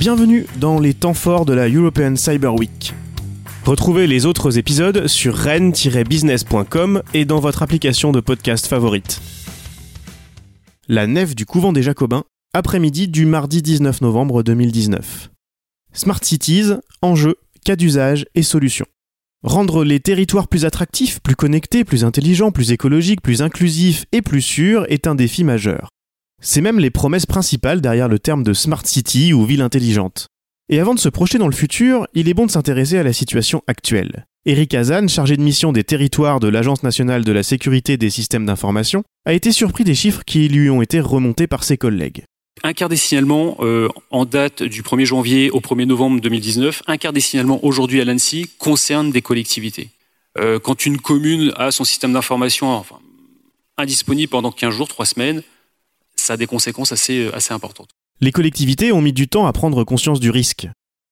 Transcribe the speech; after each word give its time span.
Bienvenue 0.00 0.46
dans 0.58 0.80
les 0.80 0.94
temps 0.94 1.12
forts 1.12 1.44
de 1.44 1.52
la 1.52 1.68
European 1.68 2.16
Cyber 2.16 2.54
Week. 2.54 2.94
Retrouvez 3.66 4.06
les 4.06 4.24
autres 4.24 4.56
épisodes 4.56 5.06
sur 5.06 5.34
rennes-business.com 5.34 7.02
et 7.12 7.26
dans 7.26 7.38
votre 7.38 7.62
application 7.62 8.10
de 8.10 8.20
podcast 8.20 8.66
favorite. 8.66 9.20
La 10.88 11.06
nef 11.06 11.34
du 11.34 11.44
couvent 11.44 11.74
des 11.74 11.82
Jacobins, 11.82 12.24
après-midi 12.54 13.08
du 13.08 13.26
mardi 13.26 13.60
19 13.60 14.00
novembre 14.00 14.42
2019. 14.42 15.28
Smart 15.92 16.24
Cities, 16.24 16.72
enjeux, 17.02 17.36
cas 17.62 17.76
d'usage 17.76 18.24
et 18.34 18.42
solutions. 18.42 18.86
Rendre 19.42 19.84
les 19.84 20.00
territoires 20.00 20.48
plus 20.48 20.64
attractifs, 20.64 21.20
plus 21.20 21.36
connectés, 21.36 21.84
plus 21.84 22.04
intelligents, 22.04 22.52
plus 22.52 22.72
écologiques, 22.72 23.20
plus 23.20 23.42
inclusifs 23.42 24.06
et 24.12 24.22
plus 24.22 24.40
sûrs 24.40 24.86
est 24.88 25.06
un 25.06 25.14
défi 25.14 25.44
majeur. 25.44 25.90
C'est 26.42 26.62
même 26.62 26.78
les 26.78 26.90
promesses 26.90 27.26
principales 27.26 27.82
derrière 27.82 28.08
le 28.08 28.18
terme 28.18 28.42
de 28.42 28.54
Smart 28.54 28.84
City 28.86 29.34
ou 29.34 29.44
ville 29.44 29.60
intelligente. 29.60 30.28
Et 30.70 30.80
avant 30.80 30.94
de 30.94 30.98
se 30.98 31.10
projeter 31.10 31.36
dans 31.36 31.48
le 31.48 31.54
futur, 31.54 32.06
il 32.14 32.30
est 32.30 32.34
bon 32.34 32.46
de 32.46 32.50
s'intéresser 32.50 32.96
à 32.96 33.02
la 33.02 33.12
situation 33.12 33.62
actuelle. 33.66 34.24
Eric 34.46 34.72
Hazan, 34.72 35.06
chargé 35.08 35.36
de 35.36 35.42
mission 35.42 35.70
des 35.70 35.84
territoires 35.84 36.40
de 36.40 36.48
l'Agence 36.48 36.82
nationale 36.82 37.24
de 37.24 37.32
la 37.32 37.42
sécurité 37.42 37.98
des 37.98 38.08
systèmes 38.08 38.46
d'information, 38.46 39.04
a 39.26 39.34
été 39.34 39.52
surpris 39.52 39.84
des 39.84 39.94
chiffres 39.94 40.22
qui 40.24 40.48
lui 40.48 40.70
ont 40.70 40.80
été 40.80 41.00
remontés 41.00 41.46
par 41.46 41.62
ses 41.62 41.76
collègues. 41.76 42.24
Un 42.62 42.72
quart 42.72 42.88
des 42.88 42.96
signalements 42.96 43.58
euh, 43.60 43.88
en 44.10 44.24
date 44.24 44.62
du 44.62 44.82
1er 44.82 45.04
janvier 45.04 45.50
au 45.50 45.60
1er 45.60 45.84
novembre 45.84 46.22
2019, 46.22 46.84
un 46.86 46.96
quart 46.96 47.12
des 47.12 47.20
signalements 47.20 47.62
aujourd'hui 47.62 48.00
à 48.00 48.04
l'ANSI 48.06 48.48
concernent 48.58 49.10
des 49.10 49.22
collectivités. 49.22 49.90
Euh, 50.38 50.58
quand 50.58 50.86
une 50.86 50.98
commune 50.98 51.52
a 51.56 51.70
son 51.70 51.84
système 51.84 52.14
d'information 52.14 52.82
indisponible 53.76 54.30
pendant 54.30 54.52
15 54.52 54.74
jours, 54.74 54.88
3 54.88 55.04
semaines, 55.04 55.42
ça 56.30 56.34
a 56.34 56.36
des 56.36 56.46
conséquences 56.46 56.92
assez, 56.92 57.24
euh, 57.24 57.34
assez 57.34 57.52
importantes. 57.52 57.88
Les 58.20 58.30
collectivités 58.30 58.92
ont 58.92 59.00
mis 59.00 59.12
du 59.12 59.26
temps 59.26 59.48
à 59.48 59.52
prendre 59.52 59.82
conscience 59.82 60.20
du 60.20 60.30
risque. 60.30 60.68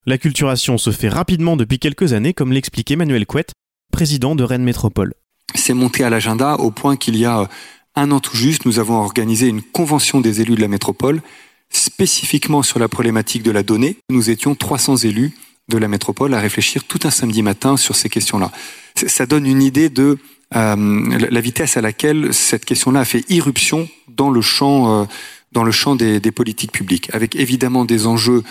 L'acculturation 0.06 0.78
se 0.78 0.92
fait 0.92 1.08
rapidement 1.08 1.56
depuis 1.56 1.80
quelques 1.80 2.12
années, 2.12 2.33
comme 2.33 2.52
l'expliquait 2.52 2.94
Emmanuel 2.94 3.27
Couette, 3.27 3.50
président 3.92 4.36
de 4.36 4.44
Rennes 4.44 4.62
Métropole. 4.62 5.14
C'est 5.56 5.75
monté 5.75 6.05
à 6.05 6.10
l'agenda 6.10 6.55
au 6.55 6.70
point 6.70 6.97
qu'il 6.97 7.16
y 7.16 7.25
a 7.25 7.48
un 7.97 8.12
an 8.12 8.20
tout 8.20 8.36
juste, 8.36 8.64
nous 8.64 8.78
avons 8.78 8.94
organisé 8.94 9.48
une 9.48 9.60
convention 9.60 10.20
des 10.20 10.41
élus 10.41 10.55
de 10.55 10.60
la 10.60 10.69
métropole 10.69 11.20
spécifiquement 11.69 12.62
sur 12.62 12.78
la 12.78 12.86
problématique 12.86 13.42
de 13.42 13.50
la 13.50 13.64
donnée. 13.64 13.97
Nous 14.10 14.30
étions 14.30 14.55
300 14.55 14.98
élus 14.98 15.36
de 15.69 15.78
la 15.78 15.88
métropole 15.88 16.32
à 16.32 16.38
réfléchir 16.38 16.84
tout 16.84 17.00
un 17.03 17.10
samedi 17.10 17.42
matin 17.42 17.77
sur 17.77 17.97
ces 17.97 18.08
questions-là. 18.08 18.53
Ça 18.94 19.27
donne 19.27 19.47
une 19.47 19.62
idée 19.62 19.88
de 19.88 20.05
euh, 20.05 20.19
la 20.52 21.41
vitesse 21.41 21.77
à 21.77 21.80
laquelle 21.80 22.32
cette 22.32 22.64
question-là 22.64 23.00
a 23.00 23.04
fait 23.04 23.24
irruption 23.30 23.88
dans 24.08 24.30
le 24.30 24.41
champ, 24.41 25.02
euh, 25.02 25.04
dans 25.52 25.64
le 25.64 25.72
champ 25.72 25.94
des, 25.96 26.20
des, 26.20 26.32
politiques 26.32 26.72
publiques, 26.72 27.10
avec 27.12 27.36
évidemment 27.36 27.84
des 27.84 28.06
enjeux 28.06 28.42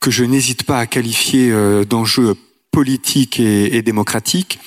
que 0.00 0.10
je 0.10 0.24
n'hésite 0.24 0.64
pas 0.64 0.78
à 0.78 0.86
qualifier 0.86 1.50
euh, 1.50 1.84
d'enjeux 1.84 2.34
politiques 2.72 3.38
et, 3.38 3.76
et 3.76 3.82
démocratiques. 3.82 4.58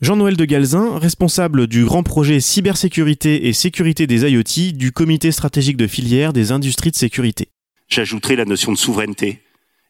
Jean-Noël 0.00 0.36
de 0.36 0.44
Galzin, 0.44 0.98
responsable 0.98 1.68
du 1.68 1.84
grand 1.84 2.02
projet 2.02 2.40
cybersécurité 2.40 3.46
et 3.46 3.52
sécurité 3.52 4.08
des 4.08 4.22
IoT 4.22 4.72
du 4.74 4.90
comité 4.90 5.30
stratégique 5.30 5.76
de 5.76 5.86
filière 5.86 6.32
des 6.32 6.50
industries 6.50 6.90
de 6.90 6.96
sécurité. 6.96 7.48
J'ajouterai 7.88 8.34
la 8.34 8.44
notion 8.44 8.72
de 8.72 8.78
souveraineté. 8.78 9.42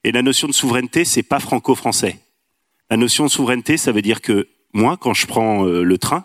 Et 0.05 0.13
la 0.13 0.21
notion 0.21 0.49
de 0.49 0.53
souveraineté, 0.53 1.05
c'est 1.05 1.23
pas 1.23 1.41
franco-français. 1.41 2.19
La 2.91 2.97
notion 2.97 3.25
de 3.25 3.31
souveraineté, 3.31 3.79
ça 3.79 3.93
veut 3.93 4.03
dire 4.03 4.21
que 4.21 4.49
moi, 4.73 4.97
quand 4.97 5.15
je 5.15 5.27
prends 5.27 5.67
euh, 5.67 5.83
le 5.83 5.99
train 5.99 6.25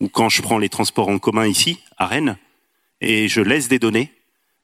ou 0.00 0.08
quand 0.08 0.28
je 0.28 0.42
prends 0.42 0.58
les 0.58 0.68
transports 0.68 1.08
en 1.08 1.18
commun 1.18 1.46
ici, 1.46 1.78
à 1.96 2.06
Rennes, 2.06 2.36
et 3.00 3.28
je 3.28 3.40
laisse 3.40 3.68
des 3.68 3.78
données, 3.78 4.12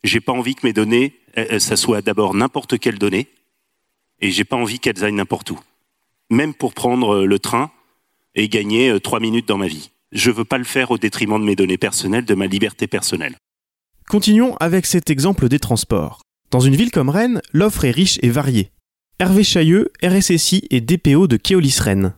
j'ai 0.05 0.20
pas 0.20 0.33
envie 0.33 0.55
que 0.55 0.66
mes 0.66 0.72
données, 0.72 1.16
ça 1.58 1.77
soit 1.77 2.03
d'abord 2.03 2.34
n'importe 2.34 2.78
quelle 2.78 2.98
donnée, 2.98 3.28
et 4.22 4.30
j'ai 4.30 4.44
pas 4.44 4.56
envie 4.56 4.78
qu'elles 4.78 5.05
aillent 5.05 5.12
n'importe 5.12 5.50
où. 5.50 5.60
Même 6.31 6.54
pour 6.54 6.72
prendre 6.72 7.16
euh, 7.16 7.26
le 7.26 7.38
train 7.38 7.71
et 8.34 8.48
gagner 8.48 8.88
euh, 8.88 9.00
trois 9.00 9.21
minutes 9.21 9.48
dans 9.48 9.59
ma 9.59 9.66
vie. 9.66 9.91
Je 10.12 10.31
veux 10.31 10.44
pas 10.44 10.59
le 10.59 10.65
faire 10.65 10.91
au 10.91 10.98
détriment 10.98 11.38
de 11.38 11.44
mes 11.44 11.56
données 11.56 11.76
personnelles, 11.76 12.25
de 12.25 12.34
ma 12.34 12.47
liberté 12.47 12.87
personnelle. 12.87 13.37
Continuons 14.09 14.56
avec 14.56 14.87
cet 14.87 15.10
exemple 15.10 15.48
des 15.48 15.59
transports. 15.59 16.22
Dans 16.50 16.60
une 16.60 16.76
ville 16.76 16.91
comme 16.91 17.09
Rennes, 17.09 17.41
l'offre 17.53 17.84
est 17.84 17.91
riche 17.91 18.19
et 18.22 18.31
variée. 18.31 18.71
Hervé 19.19 19.42
Chailleux, 19.42 19.91
RSSI 20.03 20.66
et 20.71 20.81
DPO 20.81 21.26
de 21.26 21.37
Keolis 21.37 21.78
Rennes. 21.81 22.15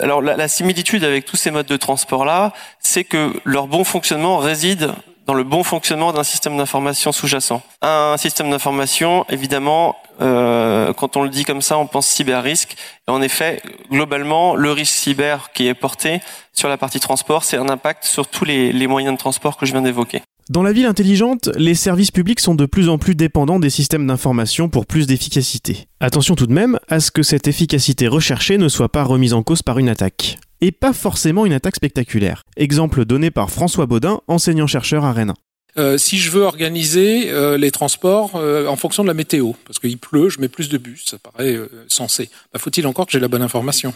Alors 0.00 0.20
la, 0.20 0.48
similitude 0.48 1.04
avec 1.04 1.24
tous 1.24 1.36
ces 1.36 1.50
modes 1.50 1.66
de 1.66 1.76
transport-là, 1.76 2.52
c'est 2.80 3.04
que 3.04 3.32
leur 3.44 3.66
bon 3.66 3.84
fonctionnement 3.84 4.38
réside 4.38 4.92
dans 5.26 5.34
le 5.34 5.42
bon 5.42 5.64
fonctionnement 5.64 6.12
d'un 6.12 6.22
système 6.22 6.56
d'information 6.56 7.10
sous-jacent. 7.10 7.60
Un 7.82 8.16
système 8.16 8.50
d'information, 8.50 9.26
évidemment, 9.28 9.96
euh, 10.20 10.92
quand 10.92 11.16
on 11.16 11.22
le 11.22 11.30
dit 11.30 11.44
comme 11.44 11.62
ça, 11.62 11.78
on 11.78 11.86
pense 11.86 12.06
cyber-risque. 12.06 12.76
Et 13.08 13.10
en 13.10 13.20
effet, 13.20 13.60
globalement, 13.90 14.54
le 14.54 14.70
risque 14.70 14.94
cyber 14.94 15.50
qui 15.52 15.66
est 15.66 15.74
porté 15.74 16.20
sur 16.52 16.68
la 16.68 16.76
partie 16.76 17.00
transport, 17.00 17.42
c'est 17.42 17.56
un 17.56 17.68
impact 17.68 18.04
sur 18.04 18.28
tous 18.28 18.44
les 18.44 18.86
moyens 18.86 19.14
de 19.14 19.18
transport 19.18 19.56
que 19.56 19.66
je 19.66 19.72
viens 19.72 19.82
d'évoquer. 19.82 20.22
Dans 20.48 20.62
la 20.62 20.70
ville 20.70 20.86
intelligente, 20.86 21.50
les 21.56 21.74
services 21.74 22.12
publics 22.12 22.38
sont 22.38 22.54
de 22.54 22.66
plus 22.66 22.88
en 22.88 22.98
plus 22.98 23.16
dépendants 23.16 23.58
des 23.58 23.68
systèmes 23.68 24.06
d'information 24.06 24.68
pour 24.68 24.86
plus 24.86 25.08
d'efficacité. 25.08 25.88
Attention 25.98 26.36
tout 26.36 26.46
de 26.46 26.52
même 26.52 26.78
à 26.86 27.00
ce 27.00 27.10
que 27.10 27.24
cette 27.24 27.48
efficacité 27.48 28.06
recherchée 28.06 28.56
ne 28.56 28.68
soit 28.68 28.88
pas 28.88 29.02
remise 29.02 29.32
en 29.32 29.42
cause 29.42 29.62
par 29.62 29.80
une 29.80 29.88
attaque. 29.88 30.38
Et 30.60 30.70
pas 30.70 30.92
forcément 30.92 31.46
une 31.46 31.52
attaque 31.52 31.74
spectaculaire. 31.74 32.44
Exemple 32.56 33.04
donné 33.04 33.32
par 33.32 33.50
François 33.50 33.86
Baudin, 33.86 34.20
enseignant-chercheur 34.28 35.04
à 35.04 35.12
Rennes. 35.12 35.34
Euh, 35.78 35.98
si 35.98 36.16
je 36.16 36.30
veux 36.30 36.42
organiser 36.42 37.28
euh, 37.28 37.58
les 37.58 37.72
transports 37.72 38.36
euh, 38.36 38.68
en 38.68 38.76
fonction 38.76 39.02
de 39.02 39.08
la 39.08 39.14
météo, 39.14 39.50
parce 39.66 39.80
qu'il 39.80 39.98
pleut, 39.98 40.28
je 40.28 40.40
mets 40.40 40.48
plus 40.48 40.68
de 40.68 40.78
bus, 40.78 41.06
ça 41.06 41.18
paraît 41.18 41.58
sensé. 41.88 42.30
Bah, 42.52 42.60
Faut-il 42.60 42.86
encore 42.86 43.06
que 43.06 43.12
j'ai 43.12 43.20
la 43.20 43.26
bonne 43.26 43.42
information? 43.42 43.92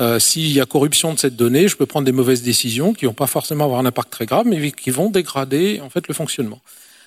Euh, 0.00 0.18
S'il 0.18 0.52
y 0.52 0.60
a 0.60 0.66
corruption 0.66 1.14
de 1.14 1.18
cette 1.18 1.36
donnée, 1.36 1.68
je 1.68 1.76
peux 1.76 1.86
prendre 1.86 2.06
des 2.06 2.12
mauvaises 2.12 2.42
décisions 2.42 2.92
qui 2.94 3.06
vont 3.06 3.12
pas 3.12 3.26
forcément 3.26 3.64
avoir 3.64 3.80
un 3.80 3.86
impact 3.86 4.10
très 4.10 4.26
grave, 4.26 4.46
mais 4.46 4.70
qui 4.72 4.90
vont 4.90 5.10
dégrader 5.10 5.80
en 5.82 5.90
fait 5.90 6.08
le 6.08 6.14
fonctionnement. 6.14 6.60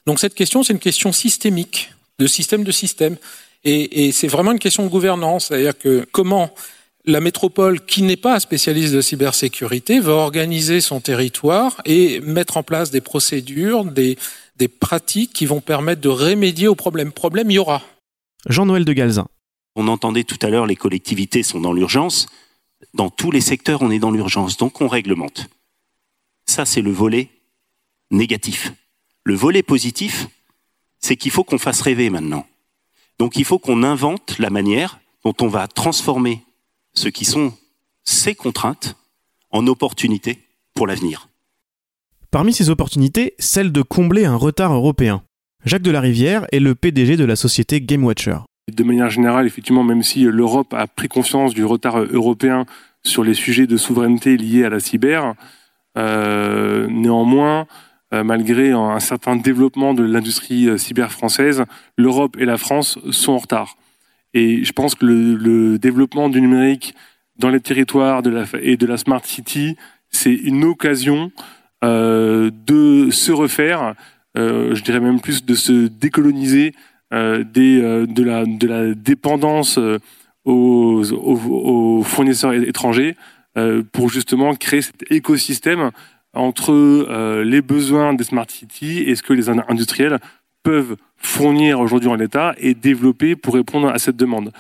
Donc 0.06 0.20
cette 0.20 0.36
question, 0.36 0.64
c'est 0.64 0.74
une 0.74 0.80
question 0.80 1.12
systémique, 1.12 1.92
de 2.20 2.28
système 2.28 2.64
de 2.64 2.72
système, 2.72 3.18
et, 3.64 4.06
et 4.06 4.12
c'est 4.12 4.28
vraiment 4.28 4.52
une 4.52 4.60
question 4.60 4.84
de 4.84 4.90
gouvernance, 4.90 5.48
c'est-à-dire 5.48 5.78
que 5.78 6.06
comment 6.12 6.54
la 7.06 7.20
métropole, 7.20 7.82
qui 7.86 8.02
n'est 8.02 8.16
pas 8.16 8.40
spécialiste 8.40 8.94
de 8.94 9.02
cybersécurité, 9.02 10.00
va 10.00 10.14
organiser 10.14 10.80
son 10.80 11.02
territoire 11.02 11.82
et 11.86 12.22
mettre 12.22 12.58
en 12.58 12.64
place 12.64 12.92
des 12.92 13.02
procédures, 13.02 13.84
des, 13.84 14.18
des 14.56 14.70
pratiques 14.70 15.34
qui 15.34 15.46
vont 15.46 15.60
permettre 15.60 16.02
de 16.02 16.10
remédier 16.10 16.68
aux 16.68 16.76
problèmes. 16.76 17.12
Problème, 17.12 17.52
il 17.52 17.56
y 17.56 17.60
aura. 17.60 17.82
Jean-Noël 18.48 18.86
de 18.86 18.94
Galzin. 18.94 19.28
On 19.76 19.88
entendait 19.88 20.24
tout 20.24 20.38
à 20.42 20.50
l'heure, 20.50 20.66
les 20.66 20.76
collectivités 20.76 21.44
sont 21.44 21.60
dans 21.60 21.74
l'urgence. 21.74 22.28
Dans 22.94 23.10
tous 23.10 23.32
les 23.32 23.42
secteurs, 23.42 23.82
on 23.82 23.92
est 23.92 24.00
dans 24.00 24.12
l'urgence, 24.12 24.58
donc 24.58 24.82
on 24.82 24.88
réglemente. 24.88 25.50
Ça, 26.46 26.66
c'est 26.66 26.82
le 26.82 26.92
volet 26.92 27.30
négatif. 28.12 28.74
Le 29.24 29.36
volet 29.36 29.64
positif, 29.64 30.28
c'est 31.00 31.18
qu'il 31.18 31.32
faut 31.32 31.44
qu'on 31.44 31.58
fasse 31.58 31.82
rêver 31.82 32.10
maintenant. 32.10 32.46
Donc 33.20 33.36
il 33.36 33.46
faut 33.46 33.60
qu'on 33.60 33.84
invente 33.84 34.38
la 34.40 34.50
manière 34.50 35.00
dont 35.24 35.34
on 35.42 35.48
va 35.48 35.68
transformer 35.68 36.44
ce 36.94 37.08
qui 37.08 37.26
sont 37.26 37.54
ces 38.04 38.36
contraintes 38.36 38.96
en 39.52 39.68
opportunités 39.68 40.40
pour 40.74 40.88
l'avenir. 40.88 41.30
Parmi 42.32 42.54
ces 42.54 42.70
opportunités, 42.70 43.36
celle 43.40 43.72
de 43.72 43.82
combler 43.82 44.26
un 44.26 44.36
retard 44.36 44.74
européen. 44.74 45.24
Jacques 45.66 45.84
Delarivière 45.84 46.46
est 46.52 46.60
le 46.60 46.76
PDG 46.76 47.16
de 47.16 47.26
la 47.26 47.36
société 47.36 47.80
GameWatcher. 47.80 48.40
De 48.72 48.84
manière 48.84 49.10
générale, 49.10 49.46
effectivement, 49.46 49.84
même 49.84 50.04
si 50.04 50.24
l'Europe 50.24 50.74
a 50.74 50.88
pris 50.88 51.08
conscience 51.08 51.54
du 51.54 51.66
retard 51.66 52.00
européen 52.00 52.66
sur 53.04 53.24
les 53.24 53.34
sujets 53.34 53.68
de 53.68 53.76
souveraineté 53.76 54.38
liés 54.38 54.64
à 54.64 54.70
la 54.70 54.80
cyber, 54.80 55.34
euh, 55.98 56.88
néanmoins, 56.90 57.68
euh, 58.14 58.24
malgré 58.24 58.72
un 58.72 59.00
certain 59.00 59.36
développement 59.36 59.94
de 59.94 60.04
l'industrie 60.04 60.80
cyber 60.80 61.12
française, 61.12 61.66
l'Europe 61.98 62.38
et 62.40 62.46
la 62.46 62.58
France 62.58 63.00
sont 63.12 63.34
en 63.34 63.38
retard. 63.40 63.76
Et 64.34 64.64
je 64.64 64.72
pense 64.72 64.96
que 64.96 65.06
le, 65.06 65.78
développement 65.78 66.30
du 66.30 66.42
numérique 66.42 66.96
dans 67.38 67.50
les 67.50 67.60
territoires 67.60 68.22
et 68.62 68.78
de 68.78 68.86
la 68.86 68.98
smart 68.98 69.24
city, 69.26 69.76
c'est 70.10 70.34
une 70.34 70.64
occasion 70.64 71.32
euh, 71.84 72.50
de 72.66 73.10
se 73.12 73.32
refaire, 73.32 73.96
euh, 74.38 74.74
je 74.74 74.84
dirais 74.84 75.02
même 75.02 75.20
plus 75.20 75.44
de 75.44 75.54
se 75.54 75.88
décoloniser 75.88 76.74
euh, 77.14 77.44
des, 77.44 77.80
euh, 77.82 78.06
de, 78.08 78.24
la, 78.24 78.46
de 78.46 78.68
la 78.68 78.94
dépendance 78.94 79.78
euh, 79.78 80.00
aux, 80.46 81.04
aux, 81.14 82.00
aux 82.00 82.04
fournisseurs 82.04 82.54
étrangers 82.54 83.16
euh, 83.58 83.84
pour 83.92 84.10
justement 84.10 84.56
créer 84.56 84.82
cet 84.82 85.10
écosystème 85.12 85.92
entre 86.34 87.44
les 87.44 87.62
besoins 87.62 88.16
des 88.16 88.24
smart 88.24 88.50
cities 88.50 89.02
et 89.02 89.16
ce 89.16 89.22
que 89.22 89.34
les 89.34 89.50
industriels 89.50 90.18
peuvent 90.64 90.96
fournir 91.16 91.80
aujourd'hui 91.80 92.10
en 92.10 92.16
l'état 92.16 92.56
et 92.58 92.74
développer 92.74 93.36
pour 93.36 93.54
répondre 93.54 93.88
à 93.90 94.00
cette 94.00 94.18
demande. 94.18 94.52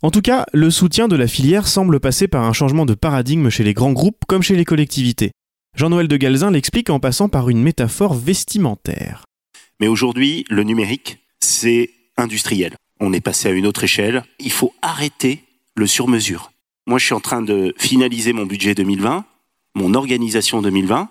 En 0.00 0.10
tout 0.10 0.22
cas, 0.22 0.46
le 0.54 0.70
soutien 0.70 1.08
de 1.08 1.16
la 1.16 1.26
filière 1.26 1.68
semble 1.68 2.00
passer 2.00 2.26
par 2.26 2.44
un 2.44 2.54
changement 2.54 2.86
de 2.86 2.94
paradigme 2.94 3.50
chez 3.50 3.64
les 3.64 3.74
grands 3.74 3.92
groupes 3.92 4.24
comme 4.26 4.42
chez 4.42 4.56
les 4.56 4.64
collectivités. 4.64 5.32
Jean-Noël 5.76 6.08
de 6.08 6.16
Galzin 6.16 6.50
l'explique 6.50 6.88
en 6.88 7.00
passant 7.00 7.28
par 7.28 7.50
une 7.50 7.62
métaphore 7.62 8.14
vestimentaire. 8.14 9.24
Mais 9.78 9.88
aujourd'hui, 9.88 10.46
le 10.48 10.62
numérique, 10.62 11.20
c'est 11.40 11.90
industriel. 12.16 12.76
on 13.00 13.12
est 13.12 13.20
passé 13.20 13.48
à 13.48 13.52
une 13.52 13.66
autre 13.66 13.84
échelle. 13.84 14.24
Il 14.38 14.52
faut 14.52 14.74
arrêter 14.82 15.42
le 15.74 15.86
sur-mesure. 15.86 16.52
Moi, 16.86 16.98
je 16.98 17.06
suis 17.06 17.14
en 17.14 17.20
train 17.20 17.40
de 17.40 17.74
finaliser 17.78 18.32
mon 18.32 18.44
budget 18.44 18.74
2020, 18.74 19.24
mon 19.74 19.94
organisation 19.94 20.60
2020. 20.60 21.08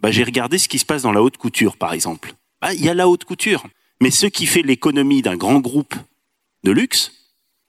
Bah, 0.00 0.10
j'ai 0.10 0.24
regardé 0.24 0.58
ce 0.58 0.68
qui 0.68 0.78
se 0.78 0.86
passe 0.86 1.02
dans 1.02 1.12
la 1.12 1.22
haute 1.22 1.36
couture, 1.36 1.76
par 1.76 1.92
exemple. 1.92 2.34
Bah, 2.60 2.72
il 2.72 2.84
y 2.84 2.88
a 2.88 2.94
la 2.94 3.08
haute 3.08 3.24
couture. 3.24 3.66
Mais 4.00 4.10
ce 4.10 4.26
qui 4.26 4.46
fait 4.46 4.62
l'économie 4.62 5.22
d'un 5.22 5.36
grand 5.36 5.60
groupe 5.60 5.94
de 6.64 6.70
luxe, 6.70 7.12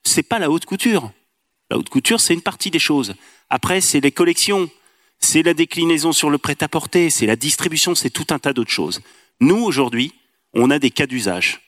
c'est 0.02 0.22
pas 0.22 0.38
la 0.38 0.50
haute 0.50 0.66
couture. 0.66 1.12
La 1.70 1.78
haute 1.78 1.88
couture, 1.88 2.20
c'est 2.20 2.34
une 2.34 2.42
partie 2.42 2.70
des 2.70 2.78
choses. 2.78 3.14
Après, 3.50 3.80
c'est 3.80 4.00
les 4.00 4.12
collections, 4.12 4.70
c'est 5.18 5.42
la 5.42 5.54
déclinaison 5.54 6.12
sur 6.12 6.30
le 6.30 6.38
prêt-à-porter, 6.38 7.10
c'est 7.10 7.26
la 7.26 7.36
distribution, 7.36 7.94
c'est 7.94 8.10
tout 8.10 8.26
un 8.30 8.38
tas 8.38 8.52
d'autres 8.52 8.70
choses. 8.70 9.00
Nous, 9.40 9.62
aujourd'hui, 9.62 10.14
on 10.54 10.70
a 10.70 10.78
des 10.78 10.90
cas 10.90 11.06
d'usage. 11.06 11.67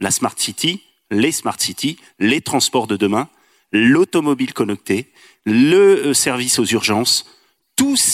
La 0.00 0.10
Smart 0.10 0.34
City, 0.36 0.82
les 1.10 1.32
Smart 1.32 1.58
City, 1.58 1.98
les 2.18 2.40
transports 2.40 2.86
de 2.86 2.96
demain, 2.96 3.28
l'automobile 3.72 4.52
connectée, 4.52 5.08
le 5.44 6.08
euh, 6.08 6.14
service 6.14 6.58
aux 6.58 6.66
urgences, 6.66 7.26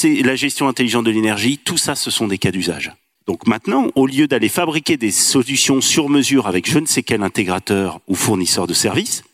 la 0.04 0.36
gestion 0.36 0.68
intelligente 0.68 1.06
de 1.06 1.10
l'énergie, 1.10 1.58
tout 1.58 1.78
ça, 1.78 1.94
ce 1.94 2.10
sont 2.10 2.28
des 2.28 2.38
cas 2.38 2.50
d'usage. 2.50 2.92
Donc 3.26 3.46
maintenant, 3.46 3.88
au 3.94 4.06
lieu 4.06 4.26
d'aller 4.26 4.50
fabriquer 4.50 4.96
des 4.96 5.10
solutions 5.10 5.80
sur 5.80 6.08
mesure 6.08 6.46
avec 6.46 6.68
je 6.68 6.78
ne 6.78 6.86
sais 6.86 7.02
quel 7.02 7.22
intégrateur 7.22 8.00
ou 8.06 8.14
fournisseur 8.14 8.66
de 8.66 8.74
services, 8.74 9.24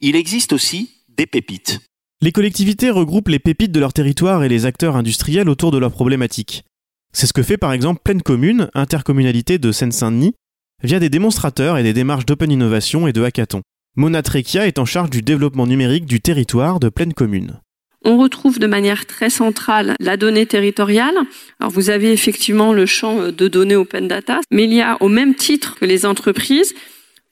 il 0.00 0.16
existe 0.16 0.52
aussi 0.52 0.90
des 1.08 1.26
pépites. 1.26 1.80
Les 2.20 2.32
collectivités 2.32 2.90
regroupent 2.90 3.28
les 3.28 3.38
pépites 3.38 3.70
de 3.70 3.78
leur 3.78 3.92
territoire 3.92 4.42
et 4.42 4.48
les 4.48 4.66
acteurs 4.66 4.96
industriels 4.96 5.48
autour 5.48 5.70
de 5.70 5.78
leurs 5.78 5.92
problématiques. 5.92 6.64
C'est 7.12 7.26
ce 7.26 7.32
que 7.32 7.44
fait 7.44 7.56
par 7.56 7.72
exemple 7.72 8.00
Pleine 8.02 8.22
Commune, 8.22 8.70
intercommunalité 8.74 9.58
de 9.58 9.70
Seine-Saint-Denis, 9.70 10.34
via 10.82 11.00
des 11.00 11.08
démonstrateurs 11.08 11.78
et 11.78 11.82
des 11.82 11.92
démarches 11.92 12.26
d'open 12.26 12.50
innovation 12.50 13.08
et 13.08 13.12
de 13.12 13.22
hackathon. 13.22 13.62
Mona 13.96 14.22
Trekia 14.22 14.66
est 14.66 14.78
en 14.78 14.84
charge 14.84 15.10
du 15.10 15.22
développement 15.22 15.66
numérique 15.66 16.06
du 16.06 16.20
territoire 16.20 16.78
de 16.78 16.88
Pleine 16.88 17.14
Commune. 17.14 17.60
On 18.04 18.16
retrouve 18.16 18.60
de 18.60 18.68
manière 18.68 19.06
très 19.06 19.28
centrale 19.28 19.96
la 19.98 20.16
donnée 20.16 20.46
territoriale. 20.46 21.16
Alors 21.58 21.72
vous 21.72 21.90
avez 21.90 22.12
effectivement 22.12 22.72
le 22.72 22.86
champ 22.86 23.32
de 23.32 23.48
données 23.48 23.74
open 23.74 24.06
data, 24.06 24.40
mais 24.52 24.64
il 24.64 24.72
y 24.72 24.80
a 24.80 24.96
au 25.02 25.08
même 25.08 25.34
titre 25.34 25.74
que 25.74 25.84
les 25.84 26.06
entreprises, 26.06 26.74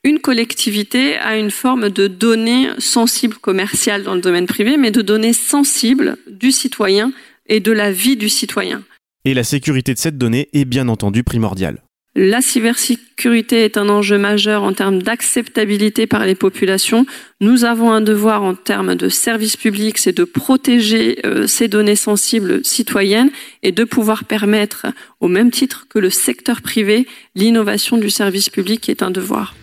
une 0.02 0.18
collectivité 0.18 1.16
a 1.16 1.36
une 1.36 1.50
forme 1.50 1.90
de 1.90 2.06
données 2.06 2.68
sensibles 2.78 3.36
commerciales 3.36 4.02
dans 4.02 4.14
le 4.14 4.20
domaine 4.20 4.46
privé, 4.46 4.76
mais 4.76 4.90
de 4.90 5.02
données 5.02 5.32
sensibles 5.32 6.16
du 6.30 6.52
citoyen 6.52 7.12
et 7.46 7.60
de 7.60 7.72
la 7.72 7.92
vie 7.92 8.16
du 8.16 8.28
citoyen. 8.28 8.82
Et 9.24 9.34
la 9.34 9.44
sécurité 9.44 9.94
de 9.94 9.98
cette 9.98 10.18
donnée 10.18 10.48
est 10.52 10.64
bien 10.64 10.88
entendu 10.88 11.24
primordiale. 11.24 11.82
La 12.18 12.40
cybersécurité 12.40 13.66
est 13.66 13.76
un 13.76 13.90
enjeu 13.90 14.16
majeur 14.16 14.62
en 14.62 14.72
termes 14.72 15.02
d'acceptabilité 15.02 16.06
par 16.06 16.24
les 16.24 16.34
populations. 16.34 17.04
Nous 17.42 17.66
avons 17.66 17.92
un 17.92 18.00
devoir 18.00 18.42
en 18.42 18.54
termes 18.54 18.94
de 18.94 19.10
service 19.10 19.58
public, 19.58 19.98
c'est 19.98 20.16
de 20.16 20.24
protéger 20.24 21.18
euh, 21.26 21.46
ces 21.46 21.68
données 21.68 21.94
sensibles 21.94 22.64
citoyennes 22.64 23.28
et 23.62 23.70
de 23.70 23.84
pouvoir 23.84 24.24
permettre, 24.24 24.86
au 25.20 25.28
même 25.28 25.50
titre 25.50 25.88
que 25.90 25.98
le 25.98 26.08
secteur 26.08 26.62
privé, 26.62 27.06
l'innovation 27.34 27.98
du 27.98 28.08
service 28.08 28.48
public 28.48 28.80
qui 28.80 28.90
est 28.90 29.02
un 29.02 29.10
devoir. 29.10 29.54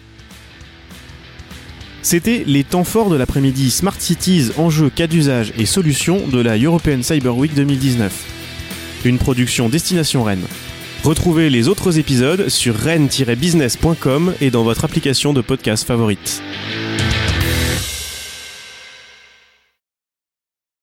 C'était 2.03 2.43
les 2.45 2.63
temps 2.63 2.83
forts 2.83 3.09
de 3.09 3.15
l'après-midi 3.15 3.71
Smart 3.71 3.99
Cities, 3.99 4.51
enjeux, 4.57 4.91
cas 4.91 5.07
d'usage 5.07 5.53
et 5.57 5.65
solutions 5.65 6.27
de 6.27 6.39
la 6.39 6.55
European 6.55 7.01
Cyber 7.01 7.35
Week 7.35 7.55
2019. 7.55 9.05
Une 9.05 9.17
production 9.17 9.69
Destination 9.69 10.23
Rennes. 10.23 10.45
Retrouvez 11.03 11.49
les 11.49 11.67
autres 11.67 11.99
épisodes 11.99 12.47
sur 12.47 12.75
rennes-business.com 12.75 14.35
et 14.39 14.51
dans 14.51 14.63
votre 14.63 14.85
application 14.85 15.33
de 15.33 15.41
podcast 15.41 15.85
favorite. 15.85 16.41